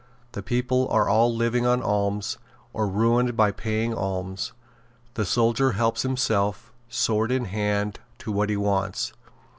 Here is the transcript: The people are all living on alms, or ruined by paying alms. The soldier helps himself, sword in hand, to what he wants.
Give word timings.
The 0.31 0.41
people 0.41 0.87
are 0.89 1.07
all 1.07 1.31
living 1.31 1.67
on 1.67 1.83
alms, 1.83 2.39
or 2.73 2.87
ruined 2.87 3.37
by 3.37 3.51
paying 3.51 3.93
alms. 3.93 4.51
The 5.13 5.25
soldier 5.25 5.73
helps 5.73 6.01
himself, 6.01 6.73
sword 6.89 7.31
in 7.31 7.45
hand, 7.45 7.99
to 8.17 8.31
what 8.31 8.49
he 8.49 8.57
wants. 8.57 9.13